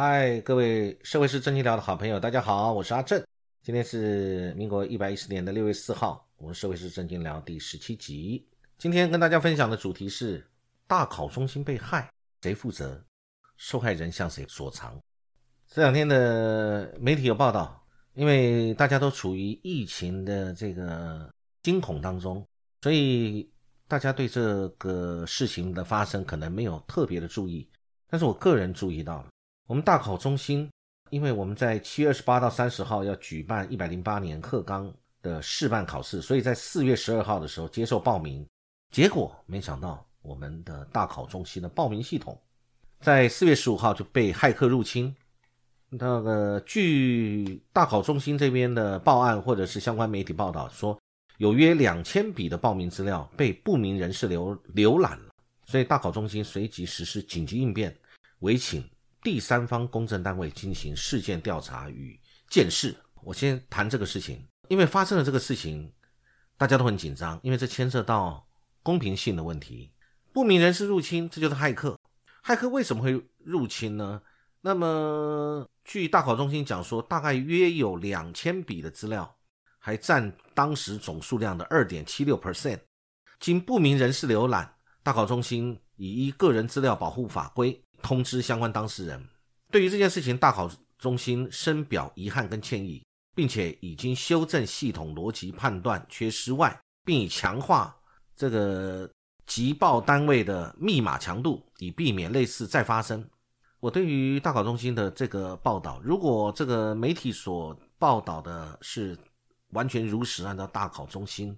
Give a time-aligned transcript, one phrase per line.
[0.00, 3.20] 嗨，各位社会是正经聊的好朋友，大家好，我是阿正。
[3.62, 8.46] 今天是民国一百一十年的六月四号，我们社会是正经聊第十七集。
[8.78, 10.46] 今天跟大家分享的主题是
[10.86, 12.08] 大考中心被害，
[12.42, 13.02] 谁负责？
[13.56, 14.96] 受害人向谁索偿？
[15.66, 21.28] 这两天的媒体有报道，因为大家都处于疫情的这个
[21.64, 22.46] 惊恐当中，
[22.82, 23.50] 所以
[23.88, 27.68] 大家对这个事情的发生可能没有特别的注意。
[28.08, 29.26] 但是我个人注意到了。
[29.68, 30.66] 我们大考中心，
[31.10, 38.46] 因为我们在七月二十八到三十号要举办一百零八年课纲的试办考试，所以在四月十二号的时候接受报名，
[38.90, 42.40] 结果没想到我们的大考中心的报名系统
[43.00, 45.14] 在四月十五号就被骇客入侵。
[45.90, 50.98] 那个据大考中心这边的报案或者是相关媒体报道说，
[51.36, 55.34] 有约两千笔的报名资料被不明人士浏浏览了，
[55.66, 57.94] 所以大考中心随即实施紧急应变，
[58.38, 58.82] 委请。
[59.30, 62.96] 第三方公证单位进行事件调查与鉴识。
[63.22, 65.92] 我先谈这个事情，因为发生了这个事情，
[66.56, 68.48] 大家都很紧张，因为这牵涉到
[68.82, 69.92] 公平性的问题。
[70.32, 72.00] 不明人士入侵，这就是骇客。
[72.42, 74.22] 骇客为什么会入侵呢？
[74.62, 79.36] 那么，据大考中心讲说，大概约有两千笔的资料，
[79.78, 82.80] 还占当时总数量的二点七六 percent。
[83.38, 87.84] 经不明人士浏览，大考中心已依个人资料保护法规。
[88.08, 89.22] 通知相关当事人，
[89.70, 93.04] 对于这件事情，大考中心深表遗憾跟歉意，
[93.36, 97.94] 并且已经修正系统逻辑判断缺失外，并已强化
[98.34, 99.06] 这个
[99.44, 103.22] 急报单位的密码强度，以避免类似再发生。
[103.78, 109.14] 我对于大考中心的这个报道，如果这个媒体所报道的是
[109.72, 111.54] 完全如实按照大考中心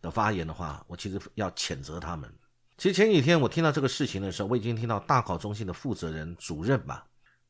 [0.00, 2.32] 的发言的话，我其实要谴责他们。
[2.80, 7.04] 其实前几天我听到这个事情的时候，我已经听到大考中心的负责人主任吧，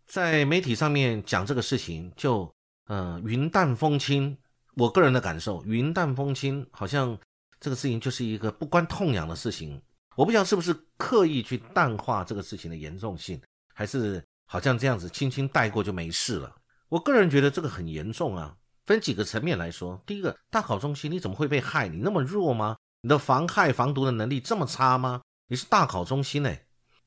[0.09, 2.53] 在媒体上面讲这个事情，就
[2.89, 4.37] 呃云淡风轻。
[4.75, 7.17] 我个人的感受，云淡风轻，好像
[7.61, 9.81] 这个事情就是一个不关痛痒的事情。
[10.17, 13.41] 我不晓得是不是刻意去淡化这个事情的严重性，
[13.73, 16.53] 还是好像这样子轻轻带过就没事了。
[16.89, 18.53] 我个人觉得这个很严重啊，
[18.85, 20.03] 分几个层面来说。
[20.05, 21.87] 第一个，大考中心你怎么会被害？
[21.87, 22.77] 你那么弱吗？
[23.03, 25.23] 你的防害防毒的能力这么差吗？
[25.51, 26.57] 你是大考中心呢？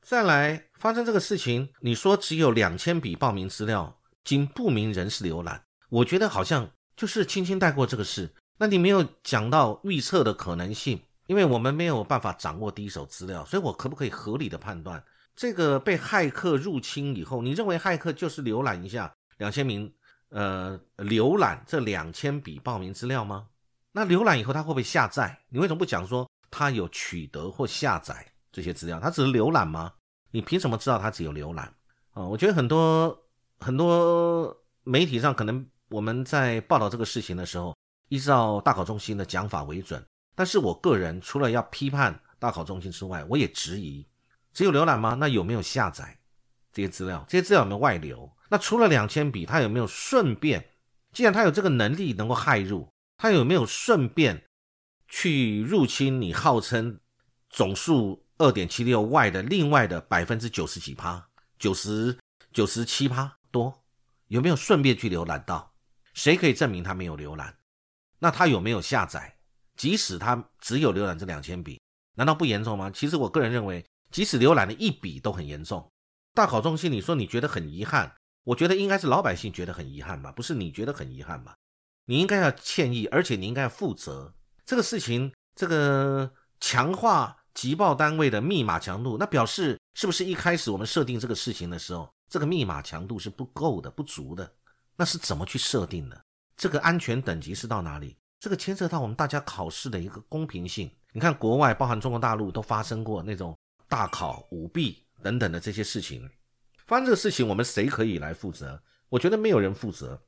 [0.01, 8.35] 再来发生这个事情，你说只有两千笔报名资料经不明人士浏览，我觉得好像就是轻轻带过这个事。
[8.57, 15.01] 那你没有讲到预测的可能性，因为我们没有办法掌握第一手资料，所以我可不可以合理的判断，
[15.37, 19.89] 这个被骇客入侵以后，你认为骇客就是浏览一下两千名
[20.27, 23.47] 呃浏览这两千笔报名资料吗？
[23.93, 25.39] 那浏览以后，他会不会下载？
[25.47, 28.97] 你为什么不讲说他有取得或下载这些资料？
[29.01, 29.91] 他只是浏览吗？
[30.31, 31.65] 你凭什么知道他只有浏览？
[32.11, 33.19] 啊，我觉得很多
[33.59, 37.75] 很多媒体上可能我们在报道这个事情的时候，
[38.09, 40.01] 依照大考中心的讲法为准。
[40.35, 44.07] 但是我个人除了要批判大考中心之外，我也质疑：
[44.53, 45.15] 只有浏览吗？
[45.15, 46.17] 那有没有下载
[46.71, 47.25] 这些资料？
[47.27, 48.31] 这些资料有没有外流？
[48.49, 50.69] 那除了两千笔，他有没有顺便？
[51.11, 52.87] 既然他有这个能力能够骇入？
[53.17, 54.43] 他有没有顺便
[55.07, 56.99] 去入侵你号称
[57.49, 61.29] 总数二点七六 Y 的另外的百分之九十几趴、
[61.59, 62.17] 九十
[62.51, 63.83] 九十七趴多？
[64.27, 65.73] 有没有顺便去浏览到？
[66.13, 67.57] 谁可以证明他没有浏览？
[68.19, 69.37] 那他有没有下载？
[69.75, 71.79] 即使他只有浏览这两千笔，
[72.15, 72.89] 难道不严重吗？
[72.89, 75.91] 其实我个人认为，即使浏览了一笔都很严重。
[76.33, 80.31] 大考中心，你说你觉得很遗憾，我觉得应该是老百姓觉得很遗憾吧？
[80.31, 81.55] 不是你觉得很遗憾吧？
[82.05, 84.33] 你应该要歉意，而且你应该要负责
[84.65, 85.31] 这个事情。
[85.55, 94.51] 这个强化急报单位的密码强度，那表示是不是一开始我们设定这个事情的时候，这个密码强度是不够的、不足的？
[94.95, 96.21] 那是怎么去设定的？
[96.55, 98.15] 这个安全等级是到哪里？
[98.39, 100.91] 这个牵涉到我们大家考试的一个公平性。
[101.11, 103.57] 你看，国外包含中国大陆都发生过那种
[103.87, 106.29] 大考舞弊等等的这些事情。
[106.85, 108.81] 发生这个事情，我们谁可以来负责？
[109.09, 110.19] 我觉得没有人负责，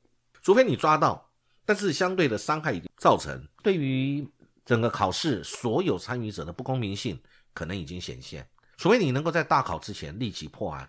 [0.42, 1.28] 除非你抓到。
[1.64, 4.24] 但是相对的伤害已经造成，对于
[4.66, 7.18] 整个考试所有参与者的不公平性
[7.54, 8.46] 可能已经显现。
[8.76, 10.86] 除非你能够在大考之前立即破案，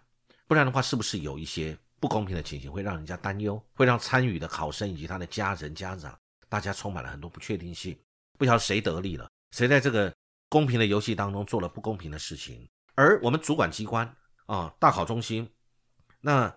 [0.48, 6.20] 不然的话，是不是有一些不公平的情形会让人家担忧，会让参与的考生以及他的家人、家长，
[6.50, 7.98] 大家充满了很多不确定性，
[8.38, 10.14] 不晓得谁得利了，谁在这个
[10.50, 12.68] 公平的游戏当中做了不公平的事情。
[12.96, 14.12] 而我们主管机关
[14.48, 15.50] 啊，大考中心，
[16.20, 16.54] 那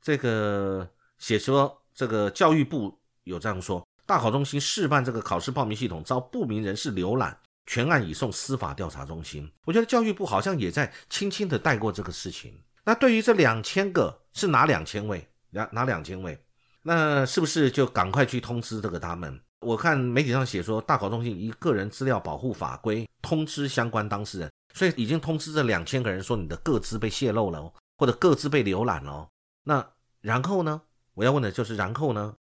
[0.00, 2.98] 这个写说这个教育部。
[3.24, 9.50] 有这样说，大考中心试办这个考试报名系统遭不明人士浏览，全案已送司法调查中心。
[9.64, 12.60] 我觉得教育部好像也在轻轻的带过这个事情。
[12.84, 15.26] 那对于这两千个是哪两千位？
[15.50, 16.38] 哪哪两千位？
[16.82, 19.40] 那是不是就赶快去通知这个他们？
[19.60, 29.26] 我看媒体上写说，大考中心以个人资料保护法规通知相关当事人，所以已经通知这两千个人说你的个资被泄露了，或者个资被浏览了。
[29.62, 29.86] 那
[30.20, 30.82] 然后呢？
[31.14, 32.34] 我要问的就是然后呢？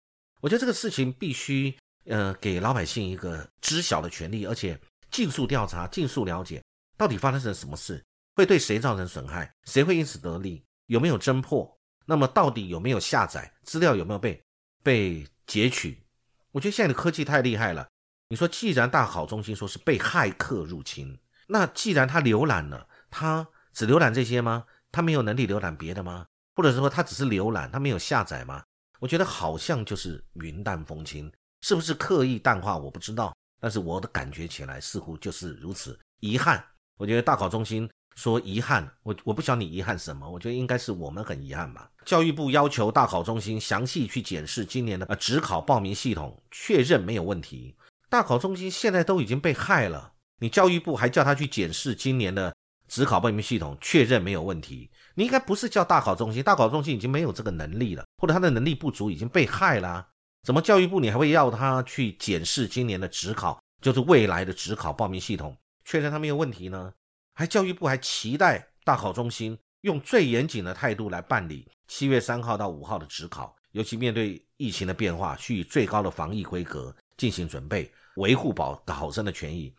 [0.44, 1.74] 我觉得这个事情必须
[2.04, 4.78] 呃给老百姓一个知晓的权利，而且
[5.10, 6.62] 尽速调查、尽速了解
[6.98, 8.04] 到底发生了什么事，
[8.36, 11.80] 会对谁造成损害，谁会因此得利，有没有侦破？
[12.06, 13.96] 那么到底有没有下载资料？
[13.96, 14.44] 有没有被
[14.84, 16.04] 被截取？
[16.52, 17.88] 我觉得现在的科技太厉害了。
[18.28, 21.18] 你说，既然大考中心说是被骇客入侵，
[21.48, 24.66] 那既然他浏览了，他只浏览这些吗？
[24.92, 26.26] 他没有能力浏览别的吗？
[26.54, 28.62] 或者说他只是浏览，他没有下载吗？
[29.04, 31.30] 我觉得好像就是云淡风轻，
[31.60, 32.78] 是不是刻意淡化？
[32.78, 36.00] 我不知道，但是我的感觉起来似乎就是如此。
[36.22, 36.64] 遗憾，
[36.98, 37.90] 我觉得大考中心。
[38.16, 41.92] 说遗憾，我我不晓得你遗憾什么，我觉得应该是我们很遗憾吧。
[42.06, 47.76] 教育部要求大考中心详细去检视今年的呃职考报名系统，确认没有问题。
[48.10, 52.53] 大考中心现在都已经被害了，你教育部还叫他去检视今年的
[52.94, 54.88] 职考报名系统，确认没有问题？
[55.16, 60.08] 你应该不是叫大考中心，大考中心已经没有这个能力了，或者他的能力不足，已经被害啦。
[60.44, 66.94] 怎么教育部你还会要他去检视今年的职考，就是未来的职考报名系统，确认他没有问题呢？
[67.34, 79.74] 还教育部还期待大考中心用最严谨的态度来办理七月三号到五号的职考，尤其面对疫情的变化，需以最高的防疫规格进行准备，维护保考生的权益。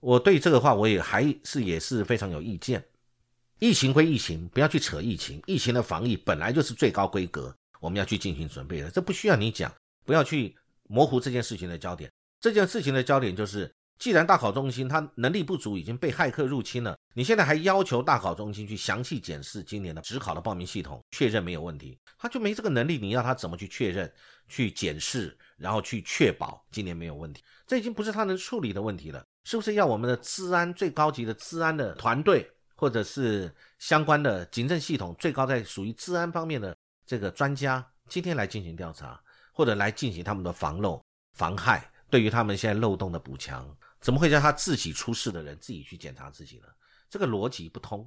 [0.00, 2.84] 我对这个话我也还是也是非常有意见。
[3.58, 9.72] 疫情归疫情，不要去扯疫情，疫情的防疫本来就是最高规格，我们要去进行准备的，这不需要你讲，
[10.04, 10.54] 不要去
[10.88, 12.10] 模糊这件事情的焦点。
[12.40, 13.70] 这件事情的焦点就是。
[13.98, 24.08] 既然大考中心它能力不足，已经被骇客入侵了，你现在还要求大考中心去详细检视今年的职考的报名系统，确认没有问题，他就没这个能力，你要他怎么去确认、
[24.46, 27.42] 去检视，然后去确保今年没有问题？
[27.66, 32.46] 这已经不是他能处理的问题了，是不是要我们的治安最高级的治安的团队，
[32.76, 39.18] 或者是相关的警政系统最高在属于治安方面的这个专家，今天来进行调查，
[39.50, 41.02] 或者来进行他们的防漏、
[41.32, 43.74] 防害，对于他们现在漏洞的补强？
[44.02, 46.66] 怎么会叫他自己出事的人自己去检查自己呢？
[47.08, 48.06] 这个逻辑不通。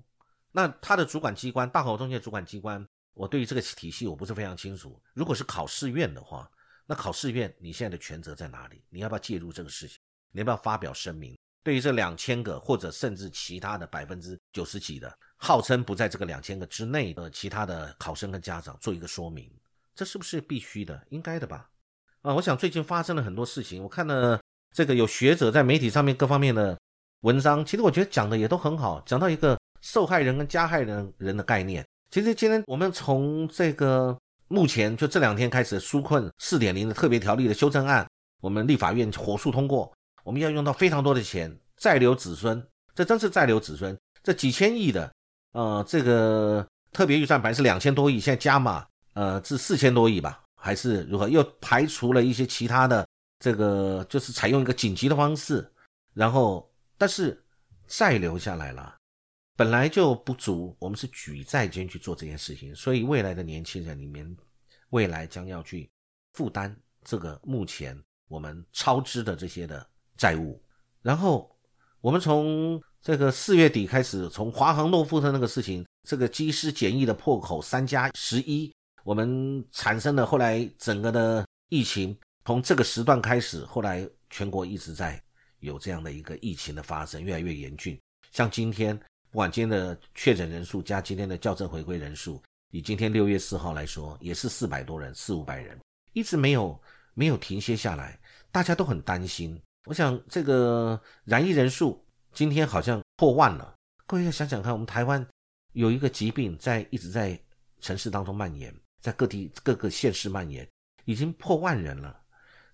[0.52, 5.02] 那他的主管机关，大考中心主管机关，我对于这个体系我不是非常清楚。
[5.16, 6.48] 如果是考试院的话，
[6.86, 8.84] 那考试院你现在的权责在哪里？
[8.92, 10.00] 你要不要介入这个事情？
[10.32, 11.38] 你要不要发表声明？
[11.64, 19.52] 对于这两千个或者甚至其他的百分之九十几的号称不在这个两千个之内的其他的考生跟家长做一个说明，
[19.94, 21.00] 这是不是必须的？
[21.10, 21.70] 应该的吧？
[22.22, 24.40] 啊，我想最近发生了很多事情，我看了。
[24.74, 26.80] 这个有学者在媒体上面各方面的
[27.24, 31.86] 文章，其实我觉得讲的也都很好，讲到一个受害人跟加害人人的概念。
[32.10, 34.18] 其实今天我们从这个
[34.48, 39.92] 目前就这两天开始纾困四点零的特别条例的修正案，我们立法院火速通过，
[40.24, 42.66] 我们要用到非常多的钱，再留子孙，
[42.96, 43.98] 这真是再留子孙。
[44.24, 45.14] 这几千亿的，
[45.54, 51.28] 呃，这个特别预算本来是两千多亿，现在加码，呃，是四千多亿吧，还是如何？
[51.28, 53.08] 又排除了一些其他的。
[53.44, 55.68] 这个就是采用一个紧急的方式，
[56.14, 57.44] 然后但是
[57.88, 58.96] 再留下来了，
[59.58, 64.38] 本来就不足，我们是举债间去做这件事情，所以未来的年轻人里面，
[64.92, 65.90] 未来将要去
[66.34, 69.84] 负担这个目前我们超支的这些的
[70.22, 70.62] 债务。
[71.02, 71.52] 然后
[72.00, 78.72] 我们从这个四月底开始，从华航诺富特那个事情，这个机师检疫的破口三加十一，
[79.04, 82.16] 我们产生了后来整个的疫情。
[82.46, 85.20] 从这个时段开始，后来全国一直在
[85.60, 88.00] 有这样的一个疫情的发生，越来越严峻。
[88.32, 88.96] 像今天，
[89.32, 95.80] 不管今天的确诊人数加今天的校正回归人数，以今天六月四号来说，也是四百多人，四五百人，
[96.14, 96.80] 一直没有
[97.16, 98.20] 没有停歇下来，
[98.52, 99.60] 大家都很担心。
[99.86, 103.76] 我想这个染疫人数今天好像破万了。
[104.06, 105.26] 各位要想想看，我们台湾
[105.74, 107.40] 有一个疾病在一直在
[107.80, 110.68] 城市当中蔓延，在各地各个县市蔓延，
[111.06, 112.20] 已经破万人了。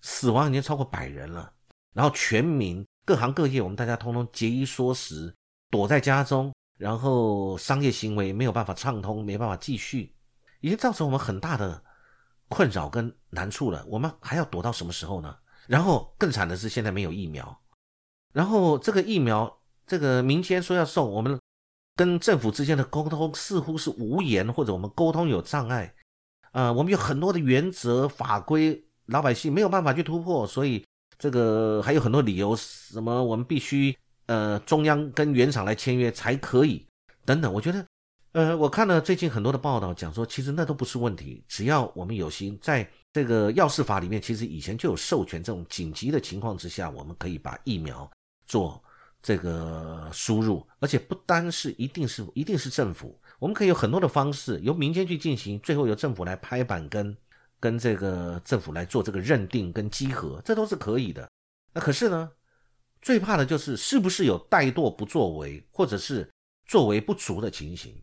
[0.02, 1.52] 死亡已经超过百人了，
[1.92, 5.34] 然后全民各行各业，我们大家通通节衣缩食，
[5.70, 10.14] 躲在家中，然后商业行为没有办法畅通，没办法继续，
[10.60, 11.82] 已经造成我们很大的
[12.48, 13.84] 困扰跟难处了。
[13.88, 15.36] 我们还要躲到什么时候呢？
[15.68, 17.56] 然后更惨的是现在没有疫苗，
[18.32, 21.38] 然后这个疫苗，这个民间说要送，我们
[21.94, 25.94] 跟政府之间的沟通似乎是无言，或者我们沟通有障碍。
[26.50, 28.84] 呃，我们有很多的原则法规。
[29.08, 30.84] 老百姓没有办法去突破，所以
[31.18, 33.96] 这个还有很多理由，什么我们必须
[34.26, 36.86] 呃中央跟原厂来签约才可以
[37.24, 37.50] 等等。
[37.50, 37.86] 我觉得，
[38.32, 42.86] 呃，我看了最近很多的报道，讲说其实那都不是问题，只要我们有心，在
[43.18, 48.08] 这个药事法里面，其实以前就有授权，这种紧急的情况之下，我们可以把疫苗
[48.46, 48.80] 做
[49.20, 57.16] 这个输入，而且不单是一定是一定是政府，我们可以有很多的方式，由民间去进行，最后由政府来拍板，跟
[57.58, 61.28] 跟这个政府来做这个认定跟稽核，这都是可以的。
[61.72, 62.30] 那可是呢，
[63.02, 66.30] 最怕的就是是不是有怠惰不作为，或者是
[66.66, 68.00] 作为不足的情形。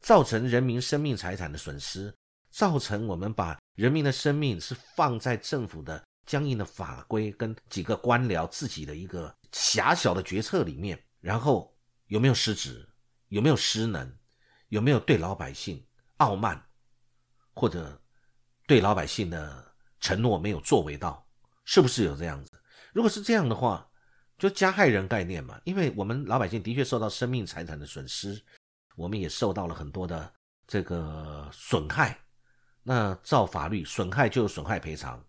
[0.00, 2.12] 造成人民生命财产的损失，
[2.60, 11.74] 造成我们把人民的生命是放在政府的僵硬的法规跟几个官僚自己的一个狭小的决策里面，然后
[12.08, 12.86] 有没有失职，
[13.28, 14.14] 有没有失能，
[14.68, 15.82] 有没有对老百姓
[16.18, 16.62] 傲慢，
[17.54, 17.98] 或者
[18.66, 21.26] 对老百姓的承诺没有作为到，
[21.64, 22.62] 是不是有这样子？
[22.92, 23.88] 如果是这样的话，
[24.36, 28.38] 就加害人概念嘛，因为我们老百姓的确受到生命财产的损失。
[28.96, 30.30] 我们也受到了很多的
[30.66, 32.18] 这个损害，
[32.82, 35.22] 那照法律，损害就有损害赔偿，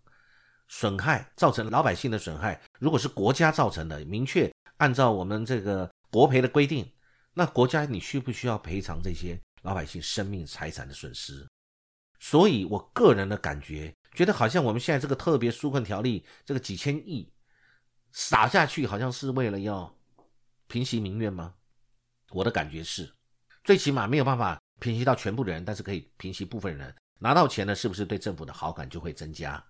[0.68, 6.90] 损害造成老百姓的损害，如果是国家造成的，明确按照我们这个国赔的规定，
[7.34, 11.46] 那国家你需不需要赔偿这些老百姓生命财产的损失？
[12.18, 17.30] 所以我个人的感觉，觉得好像我们现在这个特别纾困条例，这个几千亿
[18.12, 19.94] 撒下去，好像是为了要
[20.68, 21.54] 平息民怨吗？
[22.30, 23.12] 我的感觉是。
[23.64, 29.62] 最起码没有办法平息到全部的人，但是可以平息部分人拿到钱呢，是不是对政府的好感就会增加？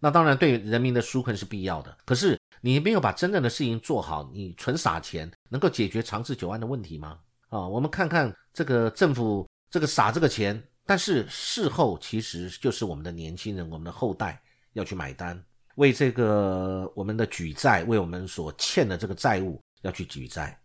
[0.00, 1.96] 那当然对人民的纾困是必要的。
[2.04, 7.18] 可是你没有把真正的事情做好，你纯撒钱能够解决长治久安的问题吗？
[7.48, 15.40] 啊，我们看看这个政府这个撒这个钱，但是事后其实就是我们的年轻人、我们的后代要去买单，
[15.74, 20.58] 为这个我们的举债，为我们所欠的这个债务要去举债，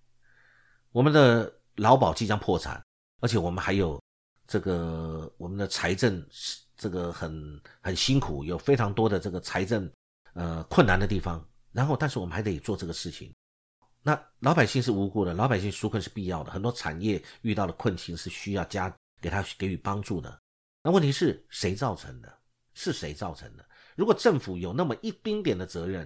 [0.92, 1.54] 我们的。
[1.78, 2.84] 劳保即将破产，
[3.22, 4.00] 而且我们还有
[4.52, 6.22] 这个我们的财政
[6.76, 9.90] 这个很很辛苦，有非常多的这个财政
[10.34, 11.42] 呃困难的地方。
[11.72, 13.34] 然后，但是我们还得做这个事情。
[14.04, 16.52] 那老百姓是无辜的，老百姓纾困是必要的。
[16.52, 20.38] 很多产业遇到的困境是需要加给他给予帮助的。
[20.84, 22.30] 那问题是谁造成的？
[22.74, 23.66] 是谁造成的？
[23.96, 26.06] 如果政府有那么一丁点的责任，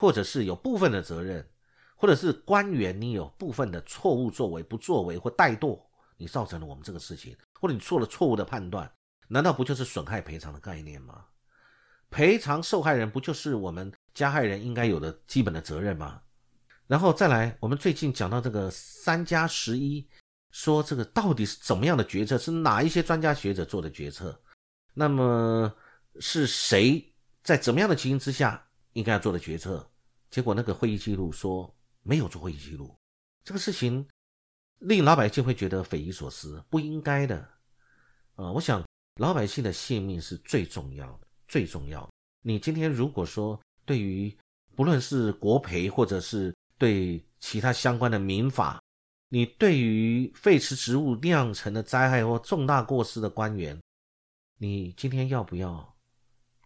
[0.00, 1.48] 或者是有部分的责任。
[1.96, 5.80] 或者是官员，你有部分的错误作为、不作为或怠惰，
[6.16, 8.90] 你造成了我们这个事情，或者你做了错误的判断，
[9.28, 11.24] 难道不就是损害赔偿的概念吗？
[12.10, 16.20] 赔偿受害人不就是我们加害人应该有的基本的责任吗？
[16.86, 20.06] 然后再来，我们最近讲到这个三加十一，
[20.50, 22.38] 说这个到底是怎么样的决策？
[22.38, 24.38] 是哪一些专家学者做的决策？
[24.92, 25.74] 那么
[26.20, 27.04] 是谁
[27.42, 29.88] 在怎么样的情形之下应该要做的决策？
[30.30, 31.72] 结果那个会议记录说。
[32.06, 32.94] 没有做会议记录，
[33.44, 34.06] 这个事情
[34.84, 37.48] 令老百姓会觉得匪夷所思，不应该的。
[38.34, 38.84] 呃，我想
[39.16, 42.10] 老百姓的性命是最重要的，最重要的。
[42.42, 44.36] 你今天如果说对于
[44.76, 48.78] 不论是国赔或者是对其他相关的民法，
[49.30, 53.80] 你对于废弛植物酿成的灾害或重大过失的官员，
[54.58, 55.96] 你今天要不要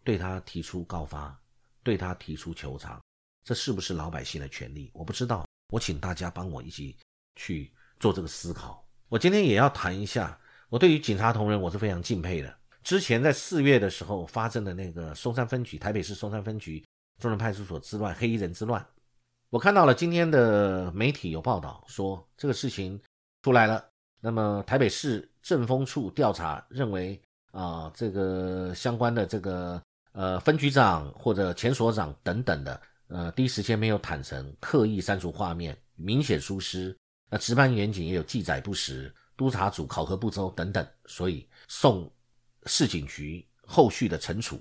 [0.02, 1.40] 对他提出告发，
[1.84, 3.00] 对他提出求偿？
[3.44, 4.90] 这是不是老百姓的权利？
[4.92, 6.96] 我不知道，我请大家帮我一起
[7.36, 8.84] 去做这个思考。
[9.08, 10.38] 我今天也要谈一下，
[10.68, 12.54] 我对于警察同仁我是非常敬佩的。
[12.82, 16.84] 之前在四月的时候发生的那个松山分局，台北市松山分局
[17.20, 18.84] 中人派出所之乱，黑衣人之乱，
[19.50, 23.00] 我看到了今天的媒体有报道说这个事情
[23.42, 23.84] 出来了。
[24.20, 27.20] 那么台北市政风处调查认为
[27.52, 29.80] 啊，这个相关的这个
[30.12, 32.80] 呃分局长或者前所长等等的。
[33.08, 36.94] 呃，第一时间没有坦诚，刻意删除画面，明显疏失。
[37.28, 42.10] 那值班员警也有记载不实，督察组考核不周等等，所以送
[42.66, 44.60] 市警局后续的惩处。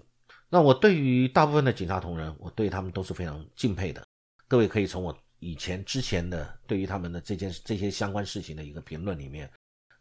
[0.49, 4.05] 那我对于大部分的警察同仁，我对他们都是非常敬佩的。
[4.47, 9.49] 各位可以从我以前之前的对于他们的这件这些相关事情的一个评论里面，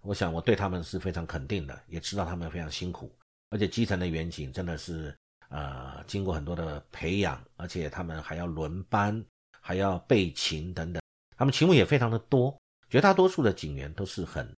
[0.02, 3.16] 我想我对他们是非常肯定的，也知道他们非常辛苦，
[3.50, 5.16] 而且基层的员警真的是。
[5.49, 9.25] 呃，经过很多的培养，而且他们还要轮班，
[9.61, 11.00] 还要备勤等等，
[11.37, 12.57] 他们题目也非常的多。
[12.88, 14.49] 绝大多数的警员都是很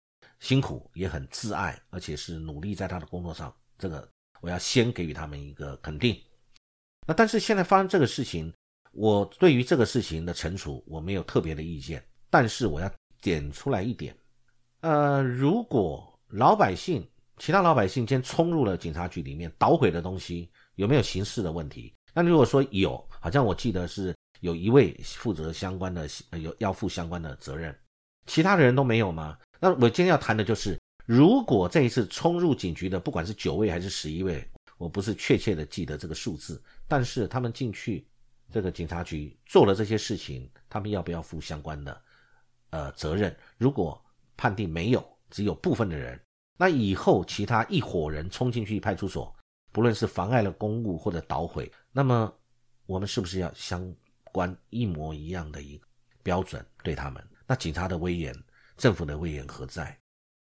[0.41, 3.55] 辛苦，也很自爱，而且是努力在他的工作上。
[3.79, 4.07] 这个
[4.41, 6.21] 我要先给予他们一个肯定。
[7.07, 8.53] 那但是现在发生这个事情，
[8.93, 14.15] 我对于这个事情的惩处我没有特别的意见，但是我要点出来一点，
[14.81, 17.09] 呃，如果老百姓，
[17.39, 20.51] 其他老百姓先冲入了警察局里面捣毁的东西。
[20.75, 21.93] 有没有刑事的问题？
[22.15, 26.09] 那如果说有，好像我记得是有一位负责相关的，
[26.41, 27.77] 有要负相关的责任，
[28.27, 29.39] 其他的人都没有吗？
[29.61, 38.07] 那我今天要谈的就是，如果这一次冲入警局的，不管是九位还是十一位，我不是确切的记得这个数字，但是他们进去
[38.51, 42.01] 这个警察局做了这些事情，他们要不要负相关的
[42.71, 43.37] 呃责任？
[43.57, 44.01] 如果
[44.37, 46.21] 判定没有，只有部分的人，
[46.57, 49.35] 那以后其他一伙人冲进去派出所，
[49.73, 52.33] 不论是妨碍了公务或者捣毁，那么
[52.87, 53.93] 我们是不是要相
[54.39, 55.85] 关一模一样的一个
[56.23, 57.21] 标准对他们？
[57.45, 58.33] 那警察的威严，
[58.77, 59.99] 政府的威严何在？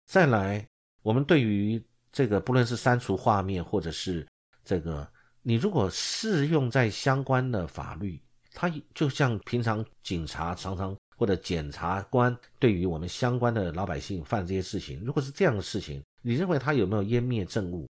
[0.06, 0.66] 再来，
[1.02, 4.26] 我们对于这个不论是删除画面，或者是
[4.64, 5.08] 这个，
[5.42, 8.20] 你如果适用在相关的法律，
[8.52, 10.96] 它就像平常警察常常。
[11.18, 17.88] 或者检察官对于我们相关的老百姓犯这些事情，如果是这样的事情，你认为他有没有湮灭证物，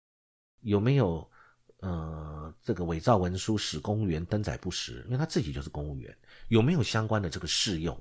[0.63, 1.31] 有没有
[1.81, 5.03] 呃这个伪造文书使公务员登载不实？
[5.07, 6.17] 因为他自己就是公务员，
[6.49, 7.99] 有没有相关的这个适用？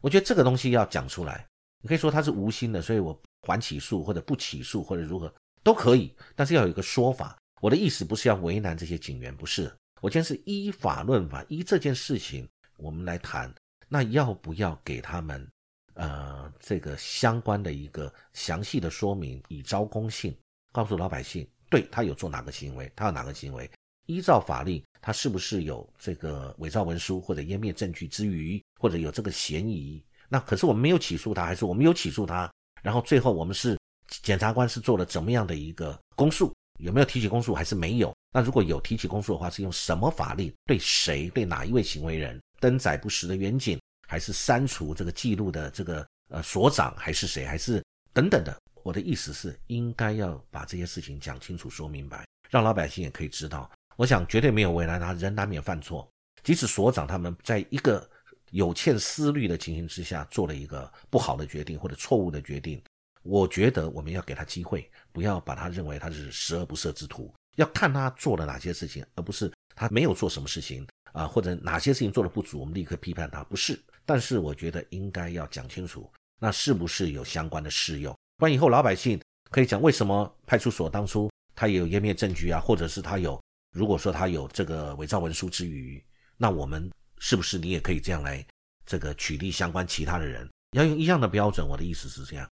[0.00, 1.46] 我觉得这个东西要讲出来。
[1.80, 7.38] 你可以说他是无心的，所以我还起诉或者不起诉或者如何都可以，但是要有一个说法。
[7.60, 9.72] 我的意思不是要为难这些警员，不是。
[10.00, 13.52] 我今天是依法论法，依这件事情我们来谈。
[13.88, 15.50] 那要不要给他们，
[15.94, 20.36] 呃，这个相关的一个详细的说明，以招公信，
[20.72, 23.70] 告诉老百姓，对他有做哪个行为，他有哪个行为，
[24.06, 30.02] 依照法令，他是不是有这个伪造文书或者湮灭证据之余，或者有这个嫌疑？
[30.28, 32.50] 那可是我们没有起诉他，还是我们有起诉他？
[32.82, 33.78] 然后最后我们是
[34.22, 36.52] 检察官是做了怎么样的一个公诉？
[36.78, 38.14] 有没有提起公诉，还是没有？
[38.32, 40.52] 那如果有提起公诉的话，是用什么法令？
[40.64, 41.28] 对谁？
[41.30, 42.40] 对哪一位行为人？
[42.60, 47.82] 登载不实的远景，还是删除这个记录的这个呃所长，还是谁，还是
[48.12, 48.56] 等等的？
[48.88, 53.70] 我的意思是，应该要把这些事情讲清楚、说明白，让老百姓也可以知道。
[53.96, 56.10] 我想绝对没有为难他，人难免犯错。
[56.42, 58.08] 即使所长他们在一个
[58.50, 62.82] 有欠思虑的情形之下，做了一个不好的决定或者错误的决定，
[63.24, 70.86] 我觉得我们要给他机会，不要把他认为他是十恶不赦之徒，要看他做了哪些事情，而不是他没有做什么事情。
[71.12, 73.78] 啊，或者哪些事情做的不足，我们立刻批判他，不是。
[74.06, 78.16] 但是我觉得应该要讲清楚，那是不是有相关的适用？
[78.38, 79.20] 不然以后老百姓
[79.50, 86.02] 可以讲，为什么派出所当初他也有湮灭证据啊，或者是他有，如果说他有这个伪造文书之余，
[86.36, 88.46] 那我们是不是你也可以这样来
[88.86, 90.48] 这个取缔相关其他的人？
[90.76, 91.66] 要用一样的标准。
[91.66, 92.48] 我的意思是这样。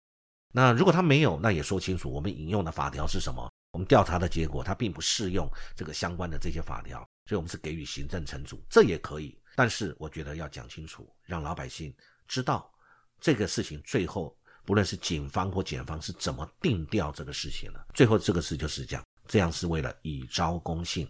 [0.55, 3.51] 那如果他没有，那也说清楚，我们引用的法条是什么？
[3.73, 6.99] 我们调查的结果，他并不适用这个相关的这些法条。
[7.27, 9.37] 所以，我们是给予行政惩处，这也可以。
[9.57, 11.93] 但是，我觉得要讲清楚，让老百姓
[12.29, 12.71] 知道
[13.19, 17.87] 这个事情最后，不论是警方或检方是怎么定调这个事情的。
[17.95, 21.09] 最后，这个事就是讲，这样是为了以招公信，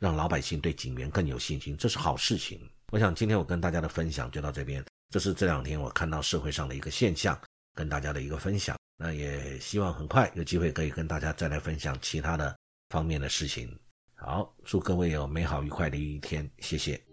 [0.00, 2.60] 让老百姓对警员更有信心，这是好事情。
[2.92, 4.84] 我想，今天我跟大家的分享就到这边。
[5.10, 7.40] 这是这两天我看到社会上的一个现象，
[7.74, 8.76] 跟大家的一个分享。
[8.96, 12.56] 那也希望很快有机会可以跟大家再来分享其他的
[12.90, 13.76] 方面的事情。
[14.14, 17.09] 好，祝各位有美好愉快的一天，谢谢。